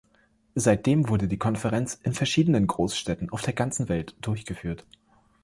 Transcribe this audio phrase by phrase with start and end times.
[0.55, 4.87] Seitdem wurde die Konferenz in verschiedenen Großstädten auf der ganzen Welt durchgeführt.